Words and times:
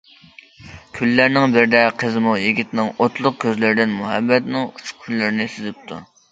كۈنلەرنىڭ 0.95 1.53
بىرىدە 1.57 1.81
قىزمۇ 2.05 2.33
يىگىتنىڭ 2.45 2.91
ئوتلۇق 2.95 3.39
كۆزلىرىدىن 3.47 3.95
مۇھەببەتنىڭ 4.01 4.69
ئۇچقۇنلىرىنى 4.73 5.51
سېزىپتۇ. 5.55 6.05